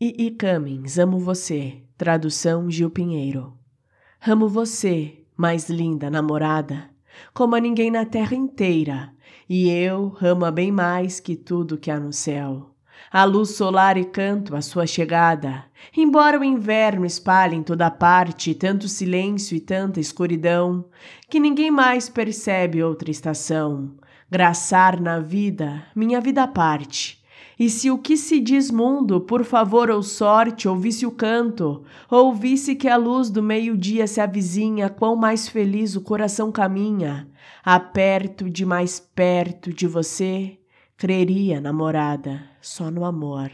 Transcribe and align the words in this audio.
E, 0.00 0.30
Cummings, 0.30 0.96
amo 0.96 1.18
você. 1.18 1.82
Tradução 1.96 2.70
Gil 2.70 2.88
Pinheiro. 2.88 3.54
Amo 4.24 4.48
você, 4.48 5.24
mais 5.36 5.68
linda 5.68 6.08
namorada, 6.08 6.88
como 7.34 7.56
a 7.56 7.60
ninguém 7.60 7.90
na 7.90 8.04
terra 8.04 8.36
inteira, 8.36 9.12
e 9.48 9.68
eu 9.68 10.16
amo-a 10.22 10.52
bem 10.52 10.70
mais 10.70 11.18
que 11.18 11.34
tudo 11.34 11.76
que 11.76 11.90
há 11.90 11.98
no 11.98 12.12
céu. 12.12 12.70
A 13.10 13.24
luz 13.24 13.56
solar 13.56 13.96
e 13.96 14.04
canto 14.04 14.54
a 14.54 14.62
sua 14.62 14.86
chegada, 14.86 15.64
embora 15.96 16.38
o 16.38 16.44
inverno 16.44 17.04
espalhe 17.04 17.56
em 17.56 17.62
toda 17.64 17.90
parte 17.90 18.54
tanto 18.54 18.86
silêncio 18.86 19.56
e 19.56 19.60
tanta 19.60 19.98
escuridão, 19.98 20.84
que 21.28 21.40
ninguém 21.40 21.72
mais 21.72 22.08
percebe 22.08 22.84
outra 22.84 23.10
estação. 23.10 23.96
Graçar 24.30 25.00
na 25.00 25.18
vida, 25.18 25.82
minha 25.92 26.20
vida 26.20 26.44
à 26.44 26.46
parte, 26.46 27.17
e 27.58 27.68
se 27.68 27.90
o 27.90 27.98
que 27.98 28.16
se 28.16 28.40
diz 28.40 28.70
mundo, 28.70 29.20
por 29.20 29.44
favor 29.44 29.90
ou 29.90 30.02
sorte, 30.02 30.68
ouvisse 30.68 31.04
o 31.04 31.10
canto, 31.10 31.82
ouvisse 32.08 32.76
que 32.76 32.88
a 32.88 32.96
luz 32.96 33.30
do 33.30 33.42
meio-dia 33.42 34.06
se 34.06 34.20
avizinha, 34.20 34.88
quão 34.88 35.16
mais 35.16 35.48
feliz 35.48 35.96
o 35.96 36.00
coração 36.00 36.52
caminha, 36.52 37.28
aperto 37.64 38.48
de 38.48 38.64
mais 38.64 39.00
perto 39.00 39.72
de 39.72 39.86
você, 39.86 40.58
creria, 40.96 41.60
namorada, 41.60 42.42
só 42.60 42.90
no 42.90 43.04
amor. 43.04 43.50